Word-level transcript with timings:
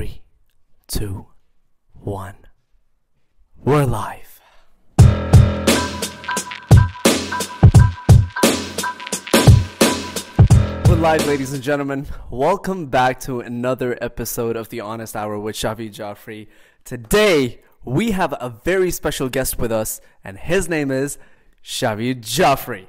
Welcome 0.00 1.22
back 12.84 13.16
to 13.26 13.38
other 13.38 13.90
episode 14.00 14.56
of 14.56 14.70
دیسٹ 14.70 15.16
Shafi 15.54 15.88
Jafri 15.88 16.44
today 16.84 17.48
we 17.86 18.12
have 18.12 18.34
very 18.66 18.88
special 18.88 19.28
guest 19.34 19.60
with 19.60 20.00
and 20.24 20.38
his 20.50 20.68
name 20.68 20.90
is 20.90 21.18
Shahid 21.62 22.24
Jafri 22.24 22.84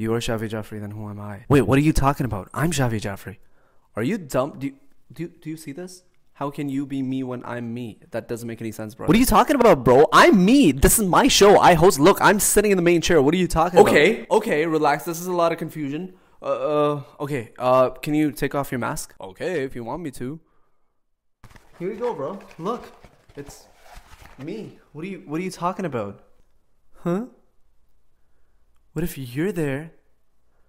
You 0.00 0.14
are 0.14 0.18
Shafi 0.18 0.48
Jaffrey, 0.48 0.78
then 0.78 0.92
who 0.92 1.10
am 1.10 1.20
I? 1.20 1.44
Wait, 1.50 1.60
what 1.60 1.76
are 1.76 1.82
you 1.82 1.92
talking 1.92 2.24
about? 2.24 2.48
I'm 2.54 2.70
Shafi 2.70 2.98
Jaffrey. 2.98 3.38
Are 3.94 4.02
you 4.02 4.16
dumb? 4.16 4.58
Do 4.58 4.68
you, 4.68 4.76
do 5.12 5.24
you, 5.24 5.28
do 5.28 5.50
you 5.50 5.58
see 5.58 5.72
this? 5.72 6.04
How 6.32 6.48
can 6.48 6.70
you 6.70 6.86
be 6.86 7.02
me 7.02 7.22
when 7.22 7.44
I'm 7.44 7.74
me? 7.74 8.00
That 8.12 8.26
doesn't 8.26 8.48
make 8.48 8.62
any 8.62 8.72
sense, 8.72 8.94
bro. 8.94 9.06
What 9.06 9.14
are 9.14 9.20
you 9.20 9.26
talking 9.26 9.56
about, 9.56 9.84
bro? 9.84 10.06
I'm 10.10 10.42
me. 10.42 10.72
This 10.72 10.98
is 10.98 11.06
my 11.06 11.28
show. 11.28 11.58
I 11.58 11.74
host. 11.74 12.00
Look, 12.00 12.16
I'm 12.22 12.40
sitting 12.40 12.70
in 12.70 12.78
the 12.78 12.82
main 12.82 13.02
chair. 13.02 13.20
What 13.20 13.34
are 13.34 13.36
you 13.36 13.46
talking 13.46 13.78
okay, 13.78 14.20
about? 14.22 14.36
Okay, 14.36 14.52
okay, 14.62 14.66
relax. 14.66 15.04
This 15.04 15.20
is 15.20 15.26
a 15.26 15.34
lot 15.34 15.52
of 15.52 15.58
confusion. 15.58 16.14
Uh, 16.40 16.46
uh, 16.46 17.02
okay. 17.20 17.52
Uh, 17.58 17.90
can 17.90 18.14
you 18.14 18.32
take 18.32 18.54
off 18.54 18.72
your 18.72 18.78
mask? 18.78 19.14
Okay, 19.20 19.64
if 19.64 19.74
you 19.76 19.84
want 19.84 20.02
me 20.02 20.10
to. 20.12 20.40
Here 21.78 21.92
you 21.92 21.98
go, 21.98 22.14
bro. 22.14 22.38
Look, 22.56 22.90
it's 23.36 23.66
me. 24.38 24.78
What 24.92 25.04
are 25.04 25.08
you? 25.08 25.24
What 25.26 25.42
are 25.42 25.44
you 25.44 25.50
talking 25.50 25.84
about? 25.84 26.24
Huh? 27.00 27.26
What 28.92 29.04
if 29.04 29.16
you're 29.16 29.52
there 29.52 29.92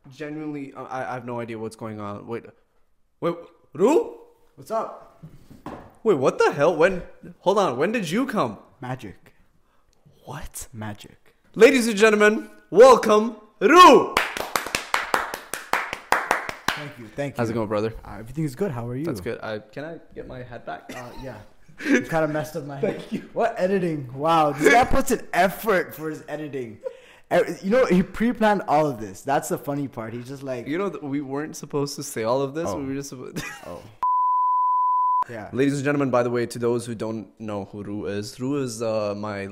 genuinely 0.10 0.74
I, 0.74 1.12
I 1.12 1.14
have 1.14 1.26
no 1.26 1.40
idea 1.40 1.60
what's 1.60 1.76
going 1.76 2.00
on. 2.00 2.28
Wait. 2.28 2.46
Wait, 3.20 3.36
Ru? 3.74 4.18
What's 4.56 4.72
up? 4.72 5.24
Wait, 6.04 6.16
what 6.18 6.38
the 6.40 6.52
hell? 6.52 6.76
When 6.76 7.04
hold 7.40 7.60
on, 7.60 7.78
when 7.78 7.92
did 7.92 8.10
you 8.10 8.26
come? 8.26 8.58
Magic. 8.82 9.34
What? 10.26 10.68
Magic. 10.74 11.36
Ladies 11.56 11.88
and 11.88 11.98
gentlemen, 11.98 12.50
welcome 12.70 13.36
Ru! 13.60 14.16
Thank 16.70 16.98
you, 16.98 17.08
thank 17.16 17.36
you. 17.36 17.38
How's 17.38 17.52
it 17.52 17.54
going, 17.54 17.68
brother? 17.68 17.94
Uh, 18.04 18.16
everything 18.18 18.44
is 18.44 18.56
good. 18.56 18.72
How 18.72 18.88
are 18.88 18.96
you? 18.96 19.06
That's 19.06 19.22
good. 19.22 19.40
I, 19.44 19.60
can 19.60 19.86
I 19.86 20.00
get 20.16 20.28
my 20.28 20.42
head 20.42 20.66
back? 20.66 20.92
Uh, 20.96 21.12
yeah. 21.24 21.38
It's 21.84 22.10
kind 22.10 22.24
of 22.24 22.32
messed 22.32 22.56
up 22.56 22.66
my 22.66 22.78
head. 22.78 22.98
Thank 22.98 23.12
you. 23.12 23.30
What 23.34 23.54
editing? 23.58 24.12
Wow. 24.14 24.52
This 24.52 24.74
guy 24.74 24.84
puts 24.86 25.12
an 25.12 25.28
effort 25.32 25.94
for 25.94 26.10
his 26.10 26.24
editing. 26.28 26.80
My 27.32 28.38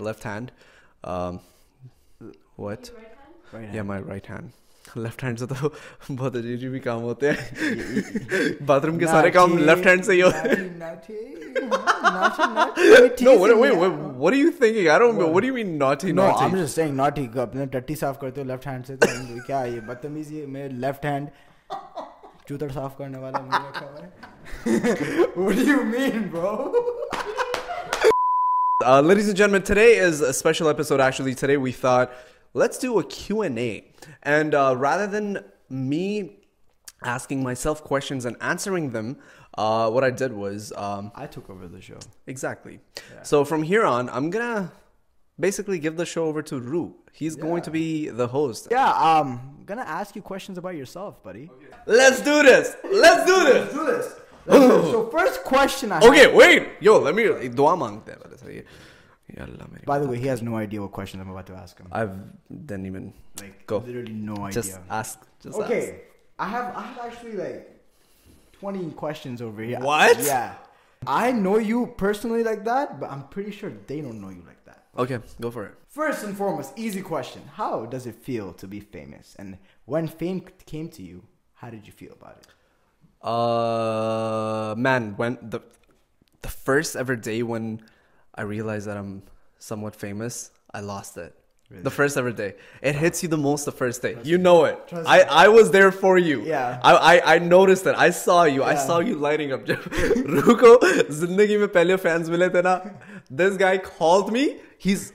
lift 0.00 0.25
hand 0.25 0.51
my 3.81 4.03
ر 4.03 4.47
left 4.95 5.23
hand 5.23 5.39
سے 5.39 5.45
تو 5.45 5.69
بہت 6.09 6.35
عجیب 6.35 6.71
بھی 6.71 6.79
کام 6.79 7.01
ہوتے 7.01 7.31
ہیں 7.31 8.63
bath 8.65 8.85
room 8.85 8.97
کے 8.97 9.05
سارے 9.05 9.31
کام 9.31 9.57
لیفٹ 9.57 9.87
ہینڈ 9.87 10.05
سے 10.05 10.13
ہی 10.13 10.21
ہوتے 10.21 10.47
اپنے 17.37 17.65
ٹٹی 17.71 17.95
صاف 17.95 18.19
کرتے 18.19 18.41
ہو 18.41 18.45
لیفٹ 18.47 18.67
ہینڈ 18.67 18.87
سے 18.87 18.95
کیا 19.47 19.63
یہ 19.65 19.79
بدتمیزی 19.79 20.41
ہے 20.41 20.67
لیفٹ 20.69 21.05
ہینڈ 21.05 21.27
چوتر 22.47 22.69
صاف 22.69 22.97
کرنے 22.97 23.17
والا 23.17 23.39
let's 32.53 32.77
do 32.77 32.99
a 32.99 33.03
Q&A. 33.03 33.85
And 34.23 34.55
uh, 34.55 34.75
rather 34.77 35.07
than 35.07 35.43
me 35.69 36.37
asking 37.03 37.43
myself 37.43 37.83
questions 37.83 38.25
and 38.25 38.35
answering 38.41 38.91
them, 38.91 39.17
uh, 39.57 39.89
what 39.89 40.03
I 40.03 40.11
did 40.11 40.33
was 40.33 40.71
um, 40.75 41.11
I 41.15 41.27
took 41.27 41.49
over 41.49 41.67
the 41.67 41.81
show. 41.81 41.99
Exactly. 42.27 42.79
Yeah. 42.95 43.23
So 43.23 43.43
from 43.45 43.63
here 43.63 43.83
on, 43.85 44.09
I'm 44.09 44.29
gonna 44.29 44.71
basically 45.39 45.79
give 45.79 45.97
the 45.97 46.05
show 46.05 46.25
over 46.25 46.41
to 46.43 46.59
ru 46.59 46.95
He's 47.11 47.35
yeah. 47.35 47.41
going 47.41 47.61
to 47.63 47.71
be 47.71 48.09
the 48.09 48.27
host. 48.27 48.67
Yeah, 48.71 48.89
um, 48.91 49.55
I'm 49.59 49.65
gonna 49.65 49.81
ask 49.81 50.15
you 50.15 50.21
questions 50.21 50.57
about 50.57 50.75
yourself, 50.75 51.21
buddy. 51.23 51.49
Okay. 51.51 51.75
Let's 51.87 52.21
do 52.21 52.43
this. 52.43 52.75
Let's 52.91 53.25
do 53.25 53.43
this. 53.43 53.73
Let's 53.73 53.73
do 53.73 53.85
this. 53.85 54.15
Let's 54.45 54.65
do 54.65 54.67
this. 54.81 54.91
so 54.91 55.09
first 55.09 55.43
question 55.43 55.91
I 55.91 55.99
Okay, 55.99 56.23
have. 56.23 56.33
wait. 56.33 56.69
Yo, 56.79 56.99
let 56.99 57.13
me 57.15 57.23
do 57.23 57.49
dua 57.49 57.75
mangte 57.75 58.15
Allah, 59.37 59.67
By 59.85 59.99
the 59.99 60.07
way, 60.07 60.17
he 60.17 60.27
has 60.27 60.41
no 60.41 60.55
idea 60.55 60.81
what 60.81 60.91
questions 60.91 61.21
I'm 61.21 61.29
about 61.29 61.47
to 61.47 61.53
ask 61.53 61.77
him. 61.77 61.87
I've 61.91 62.15
didn't 62.49 62.85
even 62.85 63.13
like 63.39 63.65
go. 63.67 63.77
Literally 63.77 64.13
no 64.13 64.35
idea. 64.37 64.61
Just 64.61 64.79
ask. 64.89 65.19
Just 65.41 65.57
okay. 65.59 65.89
Ask. 65.89 65.93
I 66.39 66.47
have 66.47 66.75
I 66.75 66.81
have 66.81 66.99
actually 66.99 67.33
like 67.33 67.79
twenty 68.53 68.89
questions 68.91 69.41
over 69.41 69.61
here. 69.61 69.79
What? 69.79 70.19
Yeah. 70.23 70.55
I 71.07 71.31
know 71.31 71.57
you 71.57 71.93
personally 71.97 72.43
like 72.43 72.65
that, 72.65 72.99
but 72.99 73.09
I'm 73.09 73.23
pretty 73.29 73.51
sure 73.51 73.71
they 73.87 74.01
don't 74.01 74.19
know 74.19 74.29
you 74.29 74.43
like 74.45 74.63
that. 74.65 74.83
Okay, 74.97 75.19
go 75.39 75.49
for 75.49 75.65
it. 75.65 75.75
First 75.87 76.23
and 76.23 76.35
foremost, 76.35 76.73
easy 76.77 77.01
question. 77.01 77.41
How 77.53 77.85
does 77.85 78.05
it 78.05 78.15
feel 78.15 78.53
to 78.53 78.67
be 78.67 78.79
famous? 78.79 79.35
And 79.39 79.57
when 79.85 80.07
fame 80.07 80.43
came 80.65 80.89
to 80.89 81.01
you, 81.01 81.23
how 81.53 81.69
did 81.69 81.87
you 81.87 81.93
feel 81.93 82.13
about 82.13 82.37
it? 82.41 82.47
Uh 83.25 84.75
man, 84.77 85.15
when 85.17 85.37
the 85.41 85.61
the 86.41 86.49
first 86.49 86.95
ever 86.95 87.15
day 87.15 87.43
when 87.43 87.81
first 88.37 89.71
most 93.37 93.69
روکو 100.25 100.79
زندگی 101.09 101.57
میں 101.57 101.67
پہلے 101.67 101.95
fiance 101.95 102.29
ملے 102.29 102.49
تھے 102.49 102.61
نا 102.61 102.79
this 103.29 103.59
guys 103.59 105.11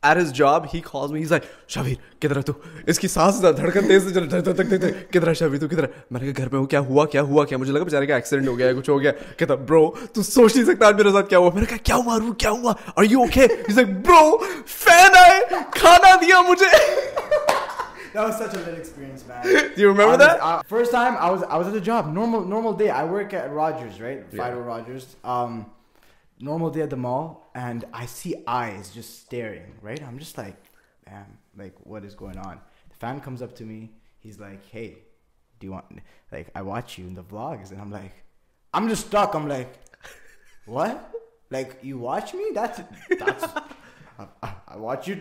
at 0.02 0.16
his 0.16 0.32
job 0.32 0.64
he 0.74 0.80
calls 0.80 1.12
me 1.12 1.22
is 1.22 1.30
like 1.30 1.44
Shabbir 1.68 1.94
کدھر 2.22 2.40
تو 2.40 2.52
اس 2.86 2.98
کی 2.98 3.08
سانس 3.08 3.40
دھڑکن 3.42 3.88
تیز 3.88 4.04
سے 4.04 4.14
چل 4.14 4.28
رہا 4.28 4.52
تھا 4.52 4.64
کدھر 5.12 5.32
شبیر 5.34 5.60
تو 5.60 5.68
کدھر 5.68 5.86
میں 6.10 6.20
نے 6.20 6.26
کہا 6.26 6.42
گھر 6.42 6.48
پہ 6.48 6.56
ہوں 6.56 6.66
کیا 6.66 6.80
ہوا 6.80 7.06
کیا 7.06 7.22
ہوا 7.22 7.44
کیا 7.44 7.58
مجھے 7.58 7.72
لگا 7.72 7.84
بیچارے 7.84 8.06
کا 8.06 8.14
ایکسیڈنٹ 8.14 8.48
ہو 8.48 8.58
گیا 8.58 8.72
کچھ 8.78 8.90
ہو 8.90 9.00
گیا 9.00 9.12
کہتا 9.38 9.54
برو 9.54 9.90
تو 10.14 10.22
سوچ 10.22 10.56
نہیں 10.56 10.66
سکتا 10.66 10.86
آج 10.86 10.94
میرے 10.96 11.12
ساتھ 11.12 11.28
کیا 11.28 11.38
ہوا 11.38 11.50
میں 11.54 11.62
نے 11.62 11.66
کہا 11.70 11.84
کیا 11.84 11.96
ہوا 11.96 12.18
رو 12.18 12.32
کیا 12.38 12.50
ہوا 12.50 12.74
اور 12.94 13.04
you 13.04 13.20
okay 13.20 13.44
is 13.44 13.76
like 13.76 13.88
bro 14.06 14.36
fan 14.66 15.16
آئے 15.18 15.40
کھانا 15.70 16.14
دیا 16.20 16.40
مجھے 16.48 16.76
That 18.12 18.26
was 18.26 18.38
such 18.38 18.54
a 18.54 18.60
lit 18.60 18.78
experience, 18.78 19.24
man. 19.28 19.42
Do 19.74 19.82
you 19.82 19.88
remember 19.88 20.14
I 20.14 20.16
that? 20.16 20.38
Was, 20.38 20.46
Uh, 20.50 20.62
first 20.68 20.92
time 20.92 21.16
I 21.18 21.26
was 21.30 21.42
I 21.46 21.58
was 21.58 21.66
at 21.66 21.74
the 21.74 21.82
job, 21.88 22.06
normal 22.12 22.46
normal 22.52 22.72
day. 22.72 22.88
I 22.90 23.02
work 23.06 23.34
at 23.34 23.52
Rogers, 23.52 24.00
right? 24.00 24.22
Yeah. 24.32 24.38
Fido 24.38 24.62
Rogers. 24.68 25.04
Um, 25.24 25.58
نور 26.40 26.58
مو 26.58 26.70
دو 26.70 27.34
and 27.54 27.84
I 27.92 28.06
see 28.06 28.32
I 28.46 28.76
just 28.92 29.24
right 29.32 30.02
I'm 30.02 30.18
just 30.18 30.38
like 30.38 31.80
what 31.86 32.02
going 32.20 32.38
آنس 32.38 33.04
اپنچ 33.42 34.84
you 36.98 37.08
داگ 37.30 37.90
like 37.90 38.12
I'm 38.74 38.88
just 38.88 39.14
I'm 39.14 39.48
like 41.50 41.68
you 41.82 42.00
watch 42.00 42.34
meat 42.34 42.80
you 45.08 45.14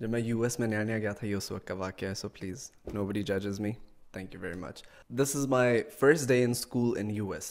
جب 0.00 0.10
میں 0.10 0.20
U 0.20 0.42
S 0.42 0.58
میں 0.58 0.68
نیا 0.68 0.82
نیا 0.82 0.98
گیا 0.98 1.12
تھا 1.12 1.26
یہ 1.26 1.34
اس 1.34 1.50
وقت 1.52 1.66
کا 1.66 1.74
واقعہ 1.74 2.08
ہے 2.08 2.14
سو 2.14 2.28
پلیز 2.28 2.70
نو 2.92 3.06
بڈی 3.06 3.22
ججز 3.22 3.60
me 3.60 3.72
thank 4.12 4.34
you 4.34 4.40
very 4.40 4.58
much 4.58 4.82
this 5.10 5.36
is 5.36 5.46
my 5.46 5.82
first 6.00 6.28
day 6.28 6.44
in 6.44 6.50
school 6.50 6.98
in 6.98 7.10
U 7.10 7.30
S 7.30 7.51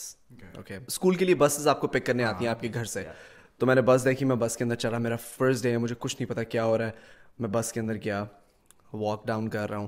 okay 0.55 0.77
school 0.87 1.15
کے 1.15 1.25
لیے 1.25 1.35
بسز 1.35 1.67
آپ 1.67 1.81
کو 1.81 1.87
پک 1.87 2.05
کرنے 2.05 2.23
آتی 2.23 2.45
ہیں 2.45 2.51
آپ 2.51 2.61
کے 2.61 2.69
گھر 2.73 2.85
سے 2.85 3.03
تو 3.57 3.65
میں 3.65 3.75
نے 3.75 3.81
بس 3.81 4.05
دیکھی 4.05 4.25
میں 4.25 4.35
بس 4.35 4.57
کے 4.57 4.63
اندر 4.63 4.75
چلا 4.75 4.97
میرا 4.97 5.15
فرسٹ 5.15 5.63
ڈے 5.63 5.71
ہے 5.71 5.77
مجھے 5.77 5.95
کچھ 5.99 6.15
نہیں 6.19 6.29
پتا 6.29 6.43
کیا 6.43 6.65
ہو 6.65 6.77
رہا 6.77 6.85
ہے 6.85 6.91
میں 7.39 7.49
بس 7.49 7.71
کے 7.73 7.79
اندر 7.79 7.95
گیا 7.95 8.25
واک 8.93 9.27
ڈاؤن 9.27 9.49
کر 9.49 9.69
رہا 9.69 9.77
ہوں 9.77 9.87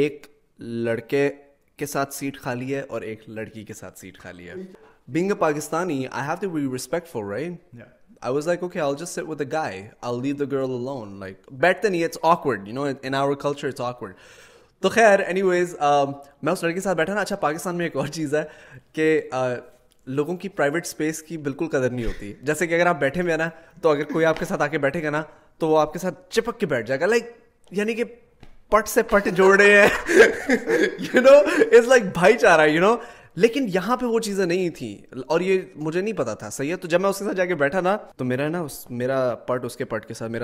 ایک 0.00 0.26
لڑکے 0.58 1.30
کے 1.76 1.86
ساتھ 1.86 2.14
سیٹ 2.14 2.38
خالی 2.38 2.74
ہے 2.74 2.80
اور 2.80 3.02
ایک 3.02 3.28
لڑکی 3.28 3.64
کے 3.64 3.74
ساتھ 3.74 3.98
سیٹ 3.98 4.18
خالی 4.18 4.48
ہے 4.48 4.54
being 5.08 5.30
a 5.30 5.36
Pakistani, 5.36 6.08
I 6.12 6.20
I 6.20 6.22
have 6.22 6.40
to 6.40 6.48
be 6.48 6.66
respectful, 6.66 7.24
right? 7.24 7.60
Yeah. 7.72 7.84
was 8.30 8.46
like, 8.46 8.62
Like, 8.62 8.64
okay, 8.64 8.80
I'll 8.80 8.88
I'll 8.88 8.94
just 8.94 9.14
sit 9.14 9.26
with 9.26 9.38
the 9.38 9.44
guy. 9.44 9.92
leave 10.02 10.38
girl 10.46 10.66
alone. 10.66 11.18
it's 12.02 12.18
awkward. 12.22 12.66
You 12.66 12.74
know, 12.74 12.86
in 12.86 13.14
our 13.14 13.36
culture, 13.36 13.68
it's 13.68 13.80
awkward. 13.80 14.16
تو 14.82 14.88
خیر 14.88 15.18
any 15.18 15.42
ویز 15.42 15.76
um, 15.76 16.12
میں 16.42 16.52
اس 16.52 16.62
لڑکے 16.62 16.74
کے 16.74 16.80
ساتھ 16.80 16.96
بیٹھا 16.96 17.14
نا 17.14 17.20
اچھا 17.20 17.36
پاکستان 17.36 17.76
میں 17.76 17.86
ایک 17.86 17.96
اور 17.96 18.06
چیز 18.06 18.34
ہے 18.34 18.44
کہ 18.92 19.20
لوگوں 20.06 20.36
کی 20.36 20.48
پرائیویٹ 20.48 20.86
اسپیس 20.86 21.22
کی 21.22 21.38
بالکل 21.38 21.68
قدر 21.68 21.90
نہیں 21.90 22.06
ہوتی 22.06 22.32
جیسے 22.42 22.66
کہ 22.66 22.74
اگر 22.74 22.86
آپ 22.86 23.00
بیٹھے 23.00 23.22
ہوئے 23.22 23.36
نا 23.36 23.48
تو 23.80 23.90
اگر 23.90 24.04
کوئی 24.12 24.24
آپ 24.24 24.38
کے 24.38 24.44
ساتھ 24.44 24.62
آ 24.62 24.66
کے 24.66 24.78
بیٹھے 24.78 25.02
گا 25.02 25.10
نا 25.10 25.22
تو 25.58 25.68
وہ 25.68 25.78
آپ 25.80 25.92
کے 25.92 25.98
ساتھ 25.98 26.14
چپک 26.30 26.60
کے 26.60 26.66
بیٹھ 26.66 26.86
جائے 26.86 27.00
گا 27.00 27.06
لائک 27.06 27.24
یعنی 27.70 27.94
کہ 27.94 28.04
پٹ 28.68 28.88
سے 28.88 29.02
پٹ 29.02 29.28
جوڑے 29.34 29.86
بھائی 32.14 32.38
چارہ 32.38 32.66
یو 32.66 32.80
نو 32.80 32.96
لیکن 33.36 33.66
یہاں 33.68 33.96
پہ 33.96 34.06
وہ 34.06 34.18
چیزیں 34.20 34.44
نہیں 34.46 34.70
تھیں 34.70 35.16
اور 35.26 35.40
یہ 35.40 35.60
مجھے 35.76 36.00
نہیں 36.00 36.12
پتا 36.12 36.34
تھا 36.34 36.50
سہی 36.50 36.70
ہے 36.70 36.76
تو 36.76 36.88
جب 36.88 37.00
میں 37.00 37.10
اس 37.10 37.18
کے 37.18 37.24
کے 37.24 37.28
ساتھ 37.28 37.36
جا 37.36 37.54
بیٹھا 37.54 37.80
نا 37.80 37.96
تو 38.16 38.24
میرا 38.24 38.48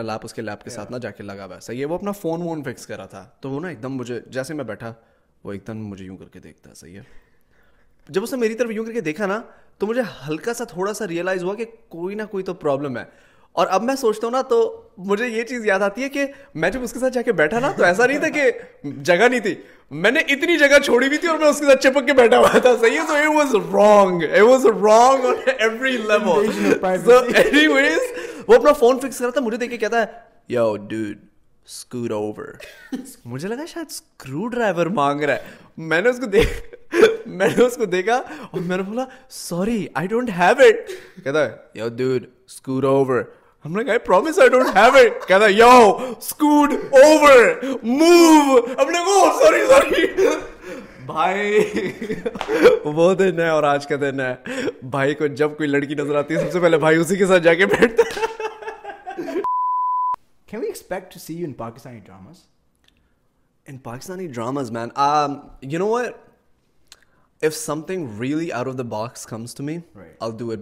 لاپ 0.02 0.24
اس 0.24 0.34
کے 0.34 0.42
لاپ 0.42 0.64
کے 0.64 0.70
ساتھ 0.70 0.90
نا 0.92 0.98
جا 0.98 1.10
کے 1.10 1.22
لگا 1.22 1.46
ہوا 1.46 1.54
ہے 1.54 1.60
سہی 1.60 1.80
ہے 1.80 1.84
وہ 1.84 1.94
اپنا 1.94 2.12
فون 2.12 2.42
وون 2.42 2.62
فکس 2.62 2.86
کرا 2.86 3.06
تھا 3.06 3.24
تو 3.40 3.50
وہ 3.50 3.60
نا 3.60 3.68
ایک 3.68 3.82
دم 3.82 3.96
مجھے 3.96 4.20
جیسے 4.26 4.54
میں 4.54 4.64
بیٹھا 4.64 4.92
وہ 5.44 5.52
ایک 5.52 5.66
دم 5.66 5.86
مجھے 5.86 6.04
یوں 6.04 6.16
کر 6.16 6.28
کے 6.28 6.38
دیکھتا 6.38 6.74
سہی 6.74 6.96
ہے 6.96 7.02
جب 8.08 8.22
اس 8.22 8.32
نے 8.32 8.38
میری 8.38 8.54
طرف 8.54 8.70
یوں 8.70 8.84
کر 8.84 8.92
کے 8.92 9.00
دیکھا 9.00 9.26
نا 9.26 9.40
تو 9.78 9.86
مجھے 9.86 10.02
ہلکا 10.28 10.54
سا 10.54 10.64
تھوڑا 10.64 10.92
سا 10.92 11.08
ریئلائز 11.08 11.44
ہوا 11.44 11.54
کہ 11.54 11.64
کوئی 11.88 12.14
نہ 12.14 12.22
کوئی 12.30 12.44
تو 12.44 12.54
پرابلم 12.54 12.98
ہے 12.98 13.04
اور 13.56 13.66
اب 13.70 13.82
میں 13.82 13.94
سوچتا 13.94 14.26
ہوں 14.26 14.32
نا 14.32 14.40
تو 14.42 14.58
مجھے 15.00 15.26
یہ 15.28 15.42
چیز 15.42 15.66
یاد 15.66 15.80
آتی 15.80 16.02
ہے 16.02 16.08
کہ 16.08 16.26
میں 16.54 16.70
جب 16.70 16.82
اس 16.82 16.92
کے 16.92 16.98
ساتھ 16.98 17.14
جا 17.14 17.22
کے 17.22 17.32
بیٹھا 17.32 17.58
نا 17.58 17.70
تو 17.76 17.84
ایسا 17.84 18.06
نہیں 18.06 18.18
تھا 18.18 18.28
کہ 18.28 18.50
جگہ 19.02 19.28
نہیں 19.28 19.40
تھی 19.40 19.54
میں 19.90 20.10
نے 20.10 20.20
اتنی 20.28 20.56
جگہ 20.58 20.78
چھوڑی 20.84 21.08
بھی 21.08 21.18
تھی 21.18 21.28
اور 21.28 21.38
میں 21.38 21.48
اس 21.48 21.58
کے 21.58 21.66
ساتھ 21.66 21.82
چپک 21.82 22.06
کے 22.06 22.12
بیٹھا 22.12 22.38
ہوا 22.38 22.58
تھا 22.58 22.74
صحیح 22.80 22.98
ہے 22.98 23.06
تو 23.06 23.14
it 23.14 23.34
was 23.36 23.54
wrong 23.74 24.22
it 24.22 24.42
was 24.42 24.66
wrong 24.66 25.26
on 25.26 25.48
every 25.58 25.96
level 26.04 26.46
so 27.04 27.18
any 27.34 27.66
ویز 27.66 28.12
وہ 28.48 28.54
اپنا 28.54 28.72
فون 28.72 28.98
فکس 28.98 29.18
کر 29.18 29.24
رہا 29.24 29.32
تھا 29.32 29.40
مجھے 29.40 29.58
دیکھ 29.58 29.70
کے 29.70 29.78
کہتا 29.78 30.02
ہے 30.02 30.06
یو 30.48 30.76
ڈوڈ 30.76 31.24
اسکرو 31.68 32.16
اوور 32.16 32.52
مجھے 33.24 33.48
لگا 33.48 33.64
شاید 33.66 33.86
اسکرو 33.90 34.46
ڈرائیور 34.48 34.86
مانگ 34.94 35.22
رہا 35.22 35.34
ہے 35.34 35.84
میں 35.86 36.00
نے 36.00 36.08
اس 36.08 36.18
کو 36.18 36.26
دیکھ 36.26 36.74
میں 37.28 37.48
نے 37.48 37.64
اس 37.64 37.76
کو 37.76 37.84
دیکھا 37.84 38.20
اور 38.50 38.60
میں 38.60 38.76
نے 38.76 38.82
بولا 38.82 39.04
sorry 39.30 39.86
I 39.94 40.08
don't 40.08 40.30
have 40.38 40.62
it 40.62 40.90
کہتا 41.24 41.44
ہے 41.44 41.56
یو 41.74 41.88
ڈوڈ 41.96 42.26
اسکرو 42.46 42.88
اوور 42.88 43.22
جب 43.68 44.08
کوئی 44.08 44.48
لڑکی 55.68 55.94
نظر 55.94 56.14
آتی 56.14 56.34
ہے 56.34 56.40
سب 56.40 56.52
سے 56.52 56.60
پہلے 56.60 56.78
بھائی 56.78 56.96
اسی 56.96 57.16
کے 57.16 57.18
کے 57.18 57.26
ساتھ 57.26 57.42
جا 57.42 57.54
بیٹھتا 57.64 58.02
box 61.58 61.86
comes 69.26 69.60
a 69.60 70.62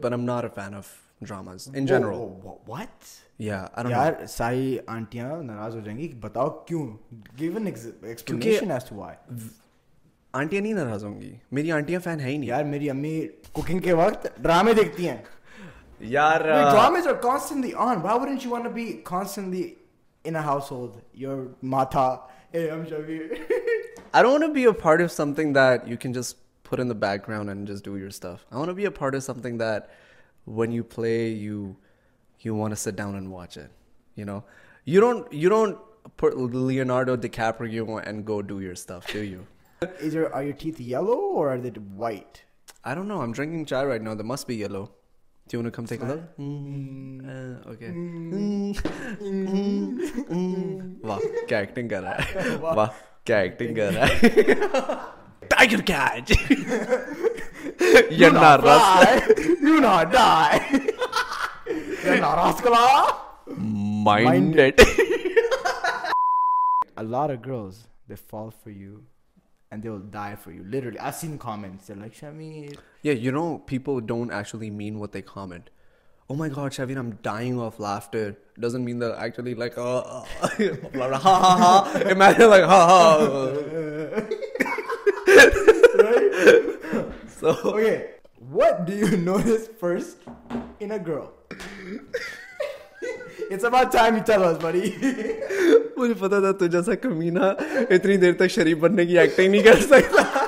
fan 0.54 0.74
of 0.74 1.03
dramas 1.22 1.68
in 1.74 1.86
general 1.86 2.14
what 2.68 3.04
یا 3.38 3.60
آئی 3.62 3.82
ڈونٹ 3.82 3.90
یار 3.90 4.26
ساری 4.26 4.78
آنٹیاں 4.86 5.42
ناراض 5.42 5.74
ہو 5.76 5.80
جائیں 5.80 5.98
گی 5.98 6.08
بتاؤ 6.20 6.48
کیوں 6.66 6.86
give 7.38 7.56
an 7.56 7.66
explanation 7.66 8.70
as 8.70 8.84
to 8.84 8.96
why 8.96 9.36
آنٹیاں 10.34 10.62
نہیں 10.62 10.72
ناراض 10.72 11.04
ہوں 11.04 11.20
گی 11.20 11.34
میری 11.52 11.72
آنٹیاں 11.72 12.00
فین 12.00 12.20
ہے 12.20 12.30
ہی 12.30 12.36
نہیں 12.36 12.48
یار 12.48 12.64
میری 12.64 12.90
امی 12.90 13.20
کوکنگ 13.52 13.80
کے 13.80 13.92
وقت 13.92 14.26
ڈرامے 14.38 14.72
دیکھتی 14.72 15.08
ہیں 15.08 15.16
یار 16.00 16.40
dramas 16.40 17.06
are 17.06 17.14
constantly 17.22 17.72
on 17.76 18.00
wow 18.02 18.18
wouldn't 18.20 18.44
you 18.44 18.50
want 18.50 18.64
to 18.64 18.70
be 18.70 18.86
constantly 19.04 19.74
in 20.24 20.36
a 20.36 20.40
house 20.44 20.70
hold 20.72 20.98
your 21.14 21.44
ماتھا 21.62 22.06
a 22.52 22.70
I'm 22.70 22.84
Shabbir 22.84 23.20
I 24.12 24.22
don't 24.22 24.32
want 24.32 24.46
to 24.46 24.52
be 24.52 24.66
a 24.66 24.70
part 24.82 25.00
of 25.00 25.12
some 25.12 25.34
thing 25.34 25.54
that 25.54 25.88
you 25.88 25.96
can 25.96 26.12
just 26.12 26.36
put 26.70 26.80
in 26.80 26.90
the 26.90 26.94
back 26.98 27.28
ground 27.28 27.48
and 27.48 27.68
just 27.68 27.84
do 27.84 27.98
your 27.98 28.10
stuff 28.10 28.44
I 28.50 28.56
want 28.56 28.66
to 28.66 28.74
be 28.74 28.86
a 28.86 28.90
part 28.90 29.14
of 29.14 29.22
some 29.22 29.40
thing 29.40 29.58
that 29.58 29.82
when 30.46 30.72
you 30.72 30.82
play 30.82 31.18
you 31.18 31.72
you 32.44 32.56
want 32.56 32.72
a 32.72 32.76
sit 32.76 32.94
down 32.94 33.14
and 33.14 33.28
watch 33.28 33.58
and 33.58 33.70
you 34.16 34.26
know 34.26 34.40
you 34.86 35.00
don 35.00 35.22
you 35.32 35.50
don't 35.50 35.76
know 42.96 43.20
I'm 43.20 43.32
drink 43.32 43.68
چار 43.68 43.86
white 43.86 44.02
no 44.02 44.14
the 44.14 44.24
must 44.24 44.46
be 44.46 44.60
yellow 44.60 44.86
to 45.50 45.62
نمچے 45.62 45.96
You're 58.10 58.32
not 58.32 58.62
Rascal. 58.62 59.44
You 59.60 59.80
not 59.80 60.12
die. 60.12 60.90
You're 62.04 62.20
not 62.20 62.36
Rascal. 62.36 63.56
Minded. 63.56 64.80
A 66.96 67.02
lot 67.02 67.30
of 67.30 67.42
girls, 67.42 67.88
they 68.08 68.16
fall 68.16 68.50
for 68.50 68.70
you 68.70 69.04
and 69.70 69.82
they 69.82 69.88
will 69.88 69.98
die 69.98 70.36
for 70.36 70.52
you. 70.52 70.62
Literally, 70.64 70.98
I've 71.00 71.16
seen 71.16 71.36
comments. 71.38 71.88
They're 71.88 71.96
like, 71.96 72.14
Shamir. 72.14 72.76
Yeah, 73.02 73.14
you 73.14 73.32
know, 73.32 73.58
people 73.58 74.00
don't 74.00 74.30
actually 74.30 74.70
mean 74.70 75.00
what 75.00 75.10
they 75.10 75.22
comment. 75.22 75.70
Oh 76.30 76.36
my 76.36 76.48
God, 76.48 76.72
Shavin, 76.72 76.96
I'm 76.96 77.18
dying 77.22 77.60
of 77.60 77.78
laughter. 77.80 78.38
Doesn't 78.58 78.84
mean 78.84 79.00
they're 79.00 79.16
actually 79.16 79.54
like, 79.54 79.76
oh, 79.76 79.98
uh, 79.98 80.24
ha, 80.40 81.18
ha, 81.18 81.56
ha. 81.58 81.98
Imagine 82.08 82.48
like, 82.48 82.64
ha, 82.64 82.86
ha. 85.26 85.70
What 87.44 88.86
do you 88.86 89.06
know 89.16 89.36
this 89.38 89.68
first 89.80 90.28
مجھے 95.96 96.14
پتا 96.14 96.40
تھا 96.40 96.52
تو 96.52 96.66
جیسا 96.66 96.94
کمینا 96.94 97.46
اتنی 97.90 98.16
دیر 98.16 98.32
تک 98.32 98.50
شریف 98.50 98.78
بننے 98.78 99.06
کی 99.06 99.18
acting 99.18 99.50
نہیں 99.50 99.62
کر 99.62 99.80
سکتا 99.80 100.44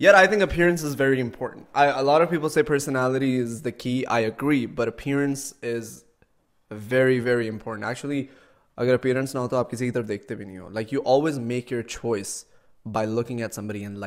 یار 0.00 0.14
I 0.14 0.28
think 0.28 0.42
but 0.42 0.84
is 0.84 1.00
very 6.90 7.20
very 7.20 7.48
important 7.48 7.84
actually 7.84 8.24
اگر 8.76 8.96
پیئرنٹس 8.96 9.34
نہ 9.34 9.40
ہو 9.40 9.48
تو 9.48 9.56
آپ 9.56 9.70
کسی 9.70 9.84
کی 9.84 9.90
طرف 9.90 10.08
دیکھتے 10.08 10.34
بھی 10.34 10.44
نہیں 10.44 10.58
ہو 10.58 10.68
like 10.68 10.92
you 10.92 11.00
always 11.06 11.38
make 11.38 11.72
your 11.72 11.82
choice 11.82 12.44
پھل 12.84 14.00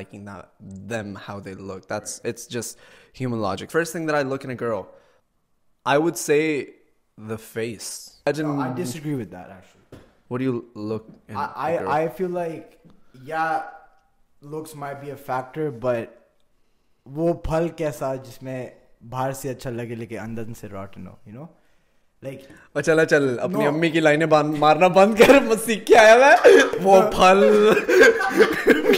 کیسا 17.67 18.15
جس 18.15 18.43
میں 18.43 18.69
باہر 19.09 19.31
سے 19.31 19.49
اچھا 19.49 19.69
لگے 19.69 19.95
لے 19.95 20.05
کے 20.05 20.19
اندر 20.19 20.43
سے 20.59 20.67
روٹنا 20.67 21.11
چلا 22.85 23.03
چل 23.05 23.39
اپنی 23.39 23.65
امی 23.67 23.89
کی 23.89 23.99
لائنیں 23.99 24.25
مارنا 24.59 24.87
بند 24.95 25.17
کر 25.17 25.55
سیکھ 25.65 25.85
کے 25.85 25.97
آیا 25.97 26.35
وہ 26.83 27.01
پھل 27.13 27.43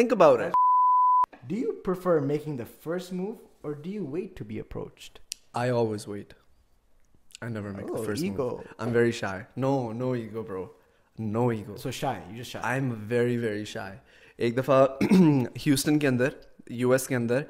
think 0.00 0.16
about 0.18 0.46
it 0.46 0.54
do 1.52 1.60
you 1.64 1.74
prefer 1.90 2.20
making 2.30 2.56
the 2.62 2.70
first 2.86 3.12
move 3.12 3.36
or 3.62 3.74
do 3.74 3.90
you 3.98 4.04
wait 4.16 4.34
to 4.36 4.48
be 4.54 4.58
approached 4.58 5.20
I 5.54 5.68
always 5.82 6.08
wait 6.14 6.34
I 7.42 7.48
never 7.48 7.72
make 7.72 7.90
oh, 7.90 7.96
the 7.96 8.04
first 8.04 8.22
ego. 8.22 8.32
ego, 8.32 8.46
ego. 8.46 8.56
move. 8.56 8.66
I'm 8.78 8.86
I'm 8.86 8.92
very 8.92 9.12
shy. 9.12 9.18
shy. 9.18 9.38
shy. 9.38 9.46
No, 9.56 9.92
no 9.92 10.14
No 10.14 10.42
bro. 10.42 11.76
So 11.76 11.90
You 12.30 12.42
just 12.42 12.56
ایک 14.38 14.56
دفعہ 14.56 14.86
Houston 15.66 15.98
کے 15.98 16.08
اندر 16.08 16.28
U 16.70 16.92
S 16.92 17.06
کے 17.08 17.16
اندر 17.16 17.42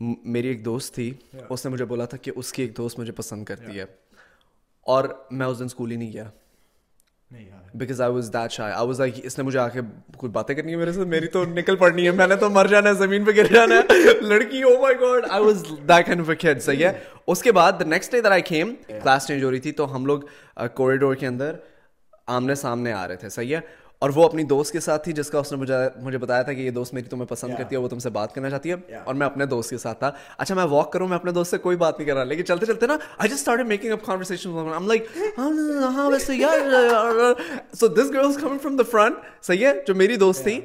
میری 0.00 0.48
ایک 0.48 0.64
دوست 0.64 0.94
تھی 0.94 1.14
اس 1.50 1.66
نے 1.66 1.72
مجھے 1.72 1.84
بولا 1.84 2.04
تھا 2.04 2.16
کہ 2.16 2.32
اس 2.36 2.52
کی 2.52 2.62
ایک 2.62 2.76
دوست 2.76 2.98
مجھے 2.98 3.12
پسند 3.12 3.44
کرتی 3.44 3.78
ہے 3.78 3.84
اور 4.80 5.04
میں 5.30 5.46
اس 5.46 5.58
دن 5.58 5.64
اسکول 5.64 5.90
ہی 5.90 5.96
نہیں 5.96 6.12
گیا 6.12 6.30
because 7.74 8.00
I 8.00 8.12
was 8.12 8.32
that 8.32 8.52
shy 8.52 8.72
I 8.72 8.86
was 8.86 9.00
like 9.00 9.20
اس 9.22 9.38
نے 9.38 9.44
مجھے 9.44 9.58
آ 9.58 9.68
کے 9.68 9.80
کچھ 10.16 10.30
باتیں 10.30 10.54
کرنی 10.54 10.72
ہے 10.72 10.76
میرے 10.76 10.92
ساتھ 10.92 11.08
میری 11.08 11.26
تو 11.26 11.44
نکل 11.44 11.76
پڑنی 11.76 12.06
ہے 12.06 12.10
میں 12.10 12.26
نے 12.26 12.36
تو 12.36 12.50
مر 12.50 12.66
جانا 12.66 12.88
ہے 12.88 12.94
زمین 12.94 13.24
پہ 13.24 13.30
گر 13.36 13.52
جانا 13.52 13.74
ہے 13.74 14.12
لڑکی 14.22 14.62
oh 14.62 14.80
my 14.80 14.96
god 15.00 15.24
I 15.30 15.44
was 15.44 15.62
that 15.88 16.06
kind 16.06 16.20
of 16.20 16.28
a 16.28 16.36
kid 16.36 16.62
صحیح 16.62 16.84
ہے 16.86 16.92
اس 17.26 17.42
کے 17.42 17.52
بعد 17.52 17.72
the 17.72 17.84
next 17.84 18.12
day 18.12 18.20
that 18.20 18.32
I 18.32 18.42
came 18.42 18.74
class 18.88 19.26
change 19.26 19.44
ہو 19.44 19.50
رہی 19.50 19.60
تھی 19.60 19.72
تو 19.72 19.94
ہم 19.94 20.06
لوگ 20.06 20.20
کوریڈور 20.74 21.14
uh, 21.14 21.20
کے 21.20 21.26
اندر 21.26 21.56
آمنے 22.28 22.54
سامنے 22.54 22.92
آ 22.92 23.06
رہے 23.08 23.16
تھے 23.16 23.28
صحیح 23.28 23.56
ہے 23.56 23.60
اور 24.04 24.12
وہ 24.14 24.24
اپنی 24.24 24.42
دوست 24.42 24.72
کے 24.72 24.80
ساتھ 24.80 25.04
تھی 25.04 25.12
جس 25.12 25.30
کا 25.30 25.38
اس 25.38 25.52
نے 25.52 25.58
مجھے 25.58 25.74
مجھے 25.96 26.18
بتایا 26.18 26.42
تھا 26.42 26.52
کہ 26.52 26.60
یہ 26.60 26.70
دوست 26.70 26.94
میری 26.94 27.08
تمہیں 27.08 27.26
پسند 27.26 27.52
کرتی 27.58 27.74
ہے 27.76 27.80
وہ 27.80 27.88
تم 27.88 27.98
سے 27.98 28.10
بات 28.10 28.34
کرنا 28.34 28.50
چاہتی 28.50 28.72
ہے 28.72 28.98
اور 29.04 29.14
میں 29.14 29.26
اپنے 29.26 29.46
دوست 29.46 29.70
کے 29.70 29.78
ساتھ 29.78 29.98
تھا 29.98 30.10
اچھا 30.38 30.54
میں 30.54 30.64
واک 30.64 30.92
کروں 30.92 31.08
میں 31.08 31.16
اپنے 31.16 31.32
دوست 31.32 31.50
سے 31.50 31.58
کوئی 31.58 31.76
بات 31.76 31.98
نہیں 31.98 32.08
کر 32.08 32.14
رہا 32.14 32.24
لیکن 32.24 32.44
چلتے 32.44 32.66
چلتے 32.66 32.86
نا 32.86 32.96
I 33.18 33.30
just 33.30 33.38
start 33.38 33.66
making 33.66 33.92
up 33.92 34.04
conversation 34.06 34.50
so 37.72 37.88
this 37.88 38.12
girl 38.14 38.32
coming 38.40 38.58
from 38.58 38.76
the 38.76 38.90
front 38.90 39.16
صحیح 39.42 39.66
ہے 39.66 39.72
جو 39.86 39.94
میری 39.94 40.16
دوست 40.16 40.44
تھی 40.44 40.60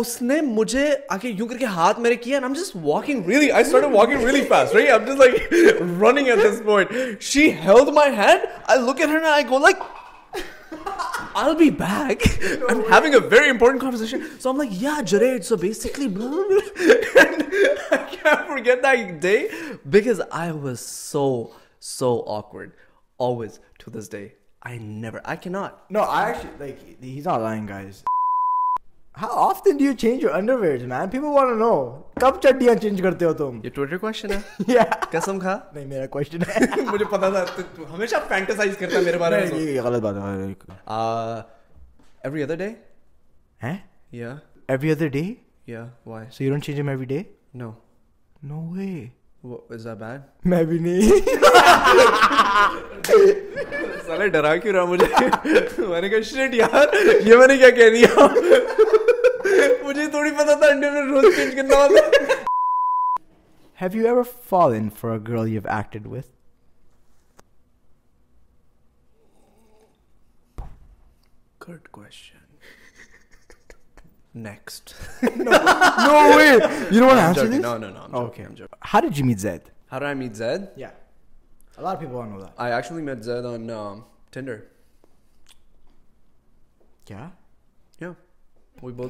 اس 0.00 0.20
نے 0.22 0.40
مجھے 0.40 0.88
آگے 1.08 1.28
یوں 1.28 1.46
کر 1.46 1.56
کے 1.56 1.64
ہاتھ 1.74 2.00
میرے 2.00 2.16
کیا 2.16 2.36
and 2.36 2.44
I'm 2.44 2.60
just 2.62 2.76
walking 2.84 3.28
really 3.28 3.50
I 3.50 3.64
start 3.64 3.92
walking 3.92 4.26
really 4.26 4.40
fast 4.40 4.74
right 4.74 4.90
I'm 4.90 5.04
just 5.04 5.18
like 5.18 5.52
running 6.02 6.26
at 6.26 6.38
this 6.38 6.64
point 6.64 7.22
she 7.22 7.50
held 7.64 7.88
my 7.94 8.16
hand 8.16 8.46
I 8.66 8.80
look 8.80 9.00
at 9.00 9.10
hand 9.10 9.26
I 9.26 9.44
go 9.50 9.58
like 9.58 9.82
ویریٹنس 11.48 12.30
I 20.30 20.50
was 20.50 20.80
so 20.80 21.44
so 21.80 22.24
awkward 22.26 22.70
always 23.18 23.58
to 23.78 23.90
this 23.90 24.10
day 24.12 24.28
not 25.50 25.80
How 29.20 29.28
often 29.28 29.76
do 29.76 29.84
you 29.84 29.94
change 29.94 30.22
your 30.22 30.30
underwears, 30.32 30.86
man? 30.86 31.10
People 31.10 31.32
want 31.34 31.50
to 31.50 31.56
know. 31.56 31.74
کب 32.20 32.40
چڈیاں 32.42 32.74
change 32.82 33.00
کرتے 33.02 33.24
ہو 33.24 33.32
تم 33.34 33.58
یہ 33.64 33.70
Twitter 33.70 33.96
question 33.98 34.30
ہے 34.32 34.84
قسم 35.10 35.38
کھا 35.38 35.58
نہیں 35.74 35.86
میرا 35.86 36.06
کوشچن 36.14 36.42
ہے 36.48 36.64
مجھے 36.82 37.04
پتا 37.10 37.28
تھا 37.30 37.44
تو 37.76 37.94
ہمیشہ 37.94 38.16
فینٹسائز 38.28 38.76
کرتا 38.78 39.00
میرے 39.04 39.18
بارے 39.18 39.40
میں 39.42 39.60
یہ 39.60 39.80
غلط 39.82 40.02
بات 40.02 40.16
ہے 40.16 40.52
ایوری 42.22 42.42
ادر 42.42 42.54
ڈے 42.54 42.68
ہیں 43.60 43.76
یا 44.12 44.34
ایوری 44.68 44.90
ادر 44.92 45.08
ڈے 45.08 45.22
یا 45.66 45.84
why 46.06 46.26
so 46.30 46.44
you 46.44 46.50
don't 46.50 46.64
change 46.64 46.80
every 46.80 47.04
day 47.06 47.22
no 47.54 47.70
no 48.44 48.60
way 48.70 48.92
is 49.70 49.84
the 49.84 49.94
bed 49.96 50.46
میں 50.46 50.62
بھی 50.64 50.78
نہیں 50.78 51.28
سالے 54.06 54.28
ڈرا 54.28 54.56
کیوں 54.56 54.74
رہا 54.74 54.84
مجھے 54.84 55.06
میں 55.78 56.00
نے 56.00 56.08
کہا 56.08 56.20
شٹ 56.24 56.54
یار 56.54 56.94
یہ 57.20 57.36
میں 57.36 57.46
نے 57.46 57.56
کیا 57.58 57.70
کہہ 57.72 57.90
دیا 57.90 58.26
تھوڑی 60.10 60.30
پتا 60.30 60.54
تھا 60.54 60.74
میں 60.80 60.90
روز 61.02 61.24
چینج 61.36 61.54
کرنا 61.56 61.86
have 63.78 63.96
you 63.96 64.06
ever 64.06 64.22
for 64.48 65.18
girl 65.28 65.48
you 65.48 65.60
کیا 87.06 87.28
ویسٹر 88.02 88.18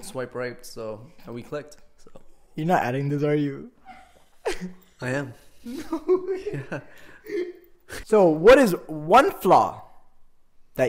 سوٹ 0.02 0.58
اس 8.58 8.74
ون 8.88 9.28
فل 9.42 9.52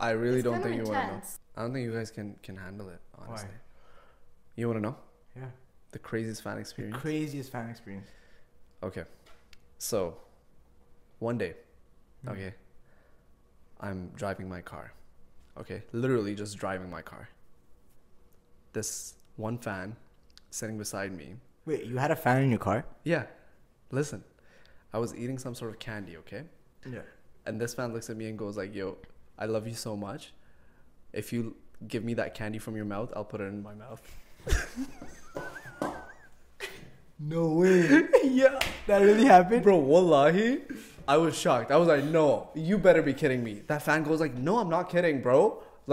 آئی 0.00 0.16
ریئلی 0.16 0.40
ڈونٹلس 0.40 0.88
one 11.20 11.38
day 11.38 11.52
okay 12.26 12.50
I 13.78 13.88
am 13.88 14.06
driving 14.16 14.48
my 14.48 14.62
car 14.64 14.84
okay 15.54 15.78
love 15.92 16.26
ری 16.26 16.34
just 16.34 16.56
driving 16.60 16.90
my 16.90 17.04
car 17.06 17.22
this 18.74 19.14
one 19.38 19.56
fan 19.56 19.90
see 20.50 20.84
side 20.84 21.12
میو 21.12 21.70
here 21.98 22.10
a 22.10 22.16
fan 22.22 22.52
you 22.52 22.58
car 22.58 22.80
یا 23.04 23.22
کینڈ 25.80 26.08
you 26.08 26.20
okay 26.20 26.40
I 29.38 29.50
love 29.50 29.68
you 29.68 29.74
so 29.74 29.96
much 29.96 30.26
if 31.12 31.32
you 31.32 31.42
get 31.92 32.04
me 32.04 32.14
دینی 32.14 32.58
from 32.58 32.76
you 32.76 32.84
میوتھ 32.84 33.18
no 44.40 44.62
ناٹریڈیولی 44.70 45.64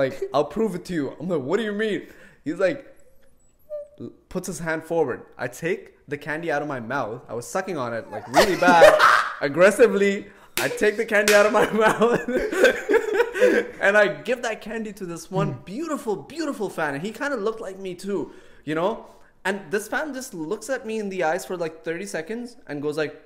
and 13.82 13.98
I 13.98 14.08
give 14.22 14.42
that 14.44 14.62
candy 14.62 14.94
to 14.94 15.06
this 15.06 15.30
one 15.32 15.56
mm. 15.56 15.66
beautiful, 15.66 16.16
beautiful 16.16 16.70
fan. 16.70 16.96
And 16.96 17.04
he 17.04 17.12
kind 17.12 17.34
of 17.34 17.42
looked 17.42 17.62
like 17.62 17.80
me 17.80 17.96
too, 17.96 18.32
you 18.64 18.76
know? 18.76 19.08
And 19.44 19.62
this 19.70 19.88
fan 19.88 20.14
just 20.14 20.34
looks 20.34 20.70
at 20.70 20.86
me 20.86 21.00
in 21.00 21.10
the 21.10 21.24
eyes 21.24 21.46
for 21.46 21.56
like 21.56 21.84
30 21.84 22.06
seconds 22.06 22.58
and 22.68 22.82
goes 22.82 22.98
like... 22.98 23.22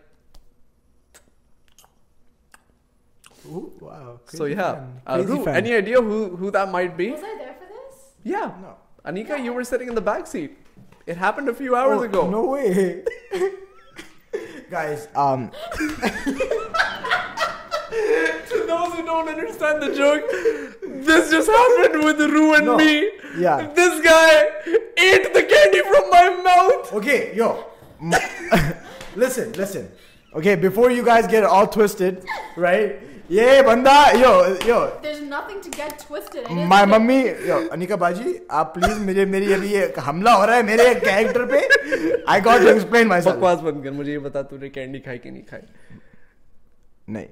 Ooh, 3.45 3.71
wow. 3.79 4.19
So 4.25 4.45
yeah, 4.45 4.86
uh, 5.07 5.24
who, 5.24 5.45
any 5.45 5.74
idea 5.74 6.01
who, 6.01 6.36
who 6.36 6.51
that 6.51 6.69
might 6.69 6.98
be? 6.98 7.12
Was 7.12 7.24
I 7.24 7.36
there 7.38 7.55
for 7.57 7.65
this? 7.65 8.03
Yeah. 8.24 8.51
No. 8.62 8.75
Anika, 9.05 9.29
yeah. 9.29 9.38
you 9.38 9.53
were 9.53 9.63
sitting 9.63 9.88
in 9.88 9.95
the 9.95 10.01
back 10.01 10.27
seat. 10.27 10.57
It 11.07 11.17
happened 11.17 11.50
a 11.50 11.53
few 11.53 11.75
hours 11.75 12.01
oh, 12.01 12.03
ago. 12.03 12.29
No 12.29 12.45
way. 12.45 13.03
Guys, 14.69 15.07
um... 15.15 15.51
انکا 18.79 19.55
باجی 37.95 38.33
آپ 38.50 38.74
please 38.75 39.00
مجھے 39.00 39.25
میری 39.25 39.53
حملہ 40.07 40.29
ہو 40.29 40.45
رہا 40.45 40.55
ہے 40.55 40.62
میرے 40.62 40.93
پہ 41.45 41.59
آئی 42.25 42.41
کال 42.41 43.03
مائی 43.03 43.21
سو 43.21 43.31
بند 43.62 43.83
کر 43.83 43.91
مجھے 43.91 44.13
یہ 44.13 44.17
بتا 44.17 44.41
تو 44.41 44.55
کینڈی 44.74 45.00
کھائی 45.00 45.19
کہ 45.19 45.29
نہیں 45.29 45.43
کھائی 45.50 45.63
نہیں 47.07 47.27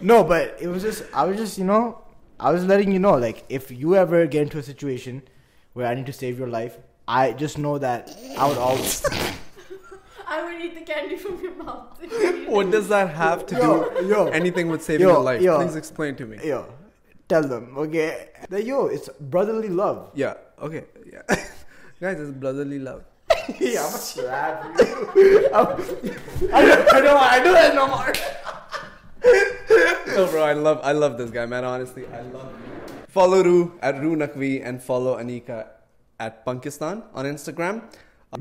نوز 0.02 0.32
I 0.32 0.66
was 0.66 0.86
just 1.36 1.58
you 1.58 1.64
know 1.64 1.90
I 2.38 2.54
was 2.54 2.64
learning 2.64 2.92
you 2.92 3.00
know 3.00 3.18
like 3.18 3.36
if 3.50 3.72
you 3.72 3.92
ever 3.92 4.24
get 4.32 4.52
to 4.52 4.62
situation 4.62 5.18
life 6.48 6.72
I 7.06 7.32
just 7.38 7.58
know 7.58 7.78
دور 7.78 7.98
آئی 17.30 17.42
دم 17.42 17.78
okay 17.78 18.10
love 18.50 18.58
yours 18.58 19.10
brotherly 19.20 19.68
love 22.78 22.98
yeah, 23.58 23.86
I'm 23.86 23.94
a 23.94 23.98
slap 23.98 24.64
I, 26.52 26.62
don't, 26.66 26.94
I 26.94 27.00
know. 27.00 27.16
I 27.16 27.40
do 27.42 27.52
that 27.52 27.74
no 27.74 27.86
more. 27.88 28.12
oh, 29.24 30.28
bro, 30.30 30.42
I 30.42 30.52
love, 30.52 30.80
I 30.82 30.92
love 30.92 31.18
this 31.18 31.30
guy, 31.30 31.46
man. 31.46 31.64
Honestly, 31.64 32.06
I 32.06 32.22
love. 32.22 32.50
Him. 32.52 32.62
Follow 33.08 33.42
Ru 33.42 33.78
at 33.82 34.00
Ru 34.00 34.16
Nakvi 34.16 34.66
and 34.66 34.82
follow 34.82 35.16
Anika 35.18 35.68
at 36.18 36.44
Punkistan 36.46 37.02
on 37.14 37.24
Instagram. 37.26 37.82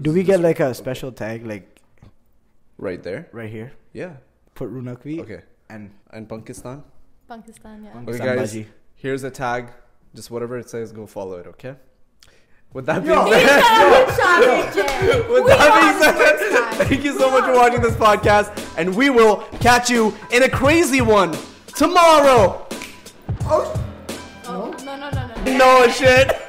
Do 0.01 0.13
we 0.13 0.24
get 0.24 0.39
like 0.39 0.60
a 0.60 0.74
special 0.74 1.12
tag, 1.12 1.46
like 1.46 1.81
right 2.77 3.03
there, 3.03 3.27
right 3.31 3.50
here? 3.50 3.74
Yeah. 3.93 4.13
Put 4.55 4.70
Ru 4.70 4.81
Nakvi. 4.81 5.20
Okay. 5.20 5.41
And 5.70 5.91
and 6.12 6.27
Punkistan. 6.27 6.84
Punkistan, 7.29 7.84
yeah. 7.86 8.00
okay, 8.08 8.17
guys. 8.17 8.58
Here's 8.96 9.24
a 9.24 9.31
tag. 9.31 9.72
Just 10.15 10.31
whatever 10.31 10.58
it 10.58 10.70
says, 10.70 10.91
go 10.91 11.05
follow 11.05 11.38
it. 11.38 11.48
Okay. 11.48 11.75
Thank 12.74 13.08
you 17.05 17.13
so 17.17 17.29
much 17.29 17.48
you 19.91 20.10
and 20.29 20.43
a 20.43 20.48
one 21.08 21.31
سما 21.79 22.05
shade 25.98 26.31